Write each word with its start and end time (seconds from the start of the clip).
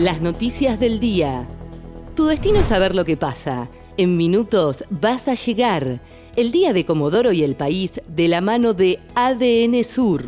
Las 0.00 0.22
noticias 0.22 0.80
del 0.80 0.98
día. 0.98 1.46
Tu 2.14 2.24
destino 2.24 2.60
es 2.60 2.68
saber 2.68 2.94
lo 2.94 3.04
que 3.04 3.18
pasa. 3.18 3.68
En 3.98 4.16
minutos 4.16 4.82
vas 4.88 5.28
a 5.28 5.34
llegar. 5.34 6.00
El 6.36 6.52
día 6.52 6.72
de 6.72 6.86
Comodoro 6.86 7.32
y 7.32 7.42
el 7.42 7.54
país 7.54 8.00
de 8.08 8.26
la 8.26 8.40
mano 8.40 8.72
de 8.72 8.98
ADN 9.14 9.84
Sur. 9.84 10.24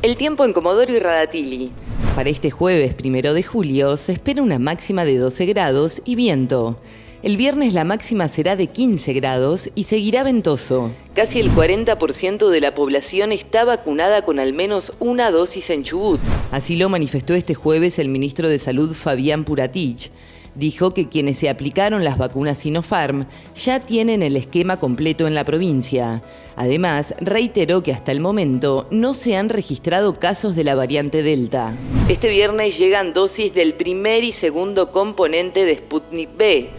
El 0.00 0.16
tiempo 0.16 0.46
en 0.46 0.54
Comodoro 0.54 0.90
y 0.90 0.98
Radatili. 0.98 1.70
Para 2.16 2.30
este 2.30 2.50
jueves 2.50 2.94
primero 2.94 3.34
de 3.34 3.42
julio 3.42 3.98
se 3.98 4.12
espera 4.12 4.42
una 4.42 4.58
máxima 4.58 5.04
de 5.04 5.18
12 5.18 5.44
grados 5.44 6.00
y 6.06 6.14
viento. 6.14 6.80
El 7.22 7.36
viernes 7.36 7.74
la 7.74 7.84
máxima 7.84 8.28
será 8.28 8.56
de 8.56 8.68
15 8.68 9.12
grados 9.12 9.68
y 9.74 9.84
seguirá 9.84 10.22
ventoso. 10.22 10.90
Casi 11.14 11.38
el 11.38 11.50
40% 11.50 12.48
de 12.48 12.60
la 12.62 12.74
población 12.74 13.30
está 13.30 13.64
vacunada 13.64 14.24
con 14.24 14.38
al 14.38 14.54
menos 14.54 14.94
una 15.00 15.30
dosis 15.30 15.68
en 15.68 15.84
Chubut. 15.84 16.18
Así 16.50 16.76
lo 16.76 16.88
manifestó 16.88 17.34
este 17.34 17.52
jueves 17.52 17.98
el 17.98 18.08
ministro 18.08 18.48
de 18.48 18.58
Salud 18.58 18.94
Fabián 18.94 19.44
Puratich. 19.44 20.10
Dijo 20.54 20.94
que 20.94 21.08
quienes 21.10 21.36
se 21.36 21.50
aplicaron 21.50 22.04
las 22.04 22.16
vacunas 22.16 22.56
Sinopharm 22.56 23.26
ya 23.54 23.80
tienen 23.80 24.22
el 24.22 24.34
esquema 24.36 24.78
completo 24.80 25.26
en 25.26 25.34
la 25.34 25.44
provincia. 25.44 26.22
Además, 26.56 27.14
reiteró 27.20 27.82
que 27.82 27.92
hasta 27.92 28.12
el 28.12 28.20
momento 28.20 28.88
no 28.90 29.12
se 29.12 29.36
han 29.36 29.50
registrado 29.50 30.18
casos 30.18 30.56
de 30.56 30.64
la 30.64 30.74
variante 30.74 31.22
Delta. 31.22 31.74
Este 32.08 32.30
viernes 32.30 32.78
llegan 32.78 33.12
dosis 33.12 33.54
del 33.54 33.74
primer 33.74 34.24
y 34.24 34.32
segundo 34.32 34.90
componente 34.90 35.66
de 35.66 35.76
Sputnik 35.76 36.34
B. 36.36 36.70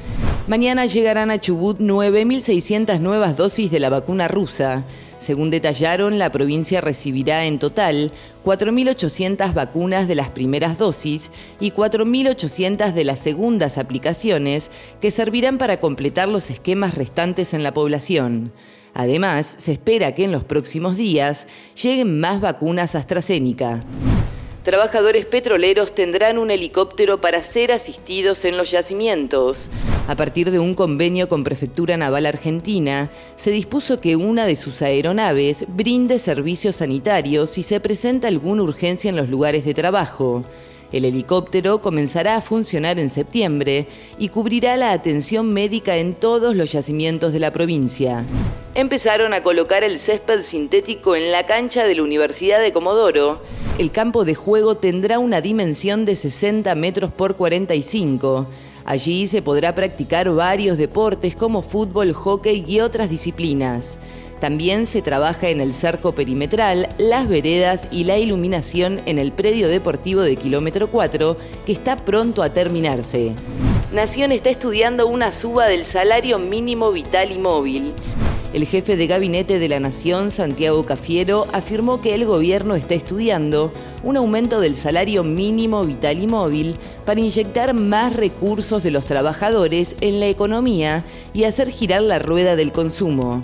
Mañana 0.52 0.86
llegarán 0.86 1.32
a 1.32 1.40
Chubut 1.40 1.80
9.600 1.80 3.00
nuevas 3.00 3.38
dosis 3.38 3.72
de 3.72 3.80
la 3.80 3.88
vacuna 3.88 4.28
rusa. 4.28 4.84
Según 5.18 5.50
detallaron, 5.50 6.20
la 6.20 6.30
provincia 6.30 6.82
recibirá 6.82 7.46
en 7.46 7.58
total 7.58 8.12
4.800 8.44 9.54
vacunas 9.54 10.10
de 10.10 10.16
las 10.16 10.27
primeras 10.27 10.77
dosis 10.77 11.32
y 11.62 11.72
4.800 11.72 12.91
de 12.91 13.05
las 13.05 13.20
segundas 13.20 13.77
aplicaciones 13.77 14.71
que 14.99 15.10
servirán 15.10 15.58
para 15.58 15.77
completar 15.77 16.27
los 16.27 16.49
esquemas 16.49 16.96
restantes 16.96 17.54
en 17.54 17.63
la 17.63 17.74
población. 17.74 18.52
Además, 18.93 19.55
se 19.58 19.71
espera 19.71 20.15
que 20.15 20.26
en 20.26 20.34
los 20.34 20.43
próximos 20.43 20.98
días 20.98 21.48
lleguen 21.82 22.20
más 22.20 22.41
vacunas 22.41 22.96
AstraZeneca 22.96 23.86
trabajadores 24.63 25.26
petroleros 25.26 25.96
tendrán 25.96 26.38
un 26.38 26.52
helicóptero 26.52 27.20
para 27.20 27.41
ser 27.41 27.71
asistidos 27.71 28.46
en 28.46 28.58
los 28.58 28.70
yacimientos. 28.70 29.71
A 30.12 30.15
partir 30.17 30.51
de 30.51 30.59
un 30.59 30.73
convenio 30.73 31.29
con 31.29 31.45
Prefectura 31.45 31.95
Naval 31.95 32.26
Argentina, 32.26 33.09
se 33.37 33.49
dispuso 33.49 34.01
que 34.01 34.18
una 34.18 34.45
de 34.45 34.57
sus 34.57 34.81
aeronaves 34.81 35.63
brinde 35.70 36.20
servicios 36.20 36.76
sanitarios 36.76 37.51
si 37.51 37.63
se 37.63 37.79
presenta 37.79 38.27
alguna 38.27 38.63
urgencia 38.63 39.07
en 39.07 39.15
los 39.15 39.29
lugares 39.29 39.63
de 39.63 39.73
trabajo. 39.73 40.43
El 40.91 41.05
helicóptero 41.05 41.81
comenzará 41.81 42.35
a 42.35 42.41
funcionar 42.41 42.99
en 42.99 43.07
septiembre 43.07 43.87
y 44.20 44.27
cubrirá 44.27 44.76
la 44.76 44.91
atención 44.91 45.48
médica 45.48 45.95
en 45.95 46.13
todos 46.13 46.57
los 46.57 46.73
yacimientos 46.73 47.31
de 47.31 47.40
la 47.40 47.51
provincia. 47.51 48.25
Empezaron 48.75 49.34
a 49.34 49.43
colocar 49.43 49.85
el 49.85 49.98
césped 49.98 50.41
sintético 50.43 51.15
en 51.15 51.31
la 51.31 51.46
cancha 51.46 51.85
de 51.85 51.96
la 51.96 52.03
Universidad 52.03 52.59
de 52.59 52.73
Comodoro 52.73 53.40
el 53.81 53.90
campo 53.90 54.25
de 54.25 54.35
juego 54.35 54.75
tendrá 54.75 55.18
una 55.18 55.41
dimensión 55.41 56.05
de 56.05 56.15
60 56.15 56.75
metros 56.75 57.12
por 57.12 57.35
45. 57.35 58.46
Allí 58.85 59.27
se 59.27 59.41
podrá 59.41 59.76
practicar 59.76 60.29
varios 60.34 60.77
deportes 60.77 61.35
como 61.35 61.62
fútbol, 61.62 62.13
hockey 62.13 62.63
y 62.68 62.79
otras 62.79 63.10
disciplinas. 63.10 63.98
También 64.40 64.88
se 64.88 65.03
trabaja 65.03 65.50
en 65.50 65.62
el 65.62 65.72
cerco 65.72 66.13
perimetral, 66.13 66.90
las 66.97 67.29
veredas 67.29 67.88
y 67.91 68.06
la 68.06 68.18
iluminación 68.18 69.00
en 69.06 69.19
el 69.19 69.31
predio 69.31 69.68
deportivo 69.68 70.22
de 70.22 70.35
kilómetro 70.35 70.90
4, 70.90 71.38
que 71.66 71.72
está 71.72 71.96
pronto 71.97 72.41
a 72.41 72.52
terminarse. 72.52 73.34
Nación 73.94 74.31
está 74.31 74.50
estudiando 74.50 75.06
una 75.06 75.31
suba 75.31 75.68
del 75.68 75.85
salario 75.85 76.40
mínimo 76.40 76.91
vital 76.91 77.31
y 77.31 77.38
móvil. 77.38 77.94
El 78.53 78.66
jefe 78.66 78.97
de 78.97 79.07
gabinete 79.07 79.59
de 79.59 79.69
la 79.69 79.79
Nación, 79.79 80.29
Santiago 80.29 80.85
Cafiero, 80.85 81.47
afirmó 81.53 82.01
que 82.01 82.13
el 82.13 82.25
gobierno 82.25 82.75
está 82.75 82.95
estudiando 82.95 83.72
un 84.03 84.17
aumento 84.17 84.59
del 84.59 84.75
salario 84.75 85.23
mínimo 85.23 85.85
vital 85.85 86.22
y 86.22 86.28
móvil 86.28 86.75
para 87.06 87.22
inyectar 87.22 87.73
más 87.73 88.13
recursos 88.13 88.84
de 88.84 88.91
los 88.91 89.06
trabajadores 89.06 89.95
en 90.01 90.19
la 90.19 90.28
economía 90.28 91.06
y 91.34 91.45
hacer 91.45 91.69
girar 91.69 92.01
la 92.01 92.19
rueda 92.19 92.57
del 92.57 92.73
consumo. 92.73 93.41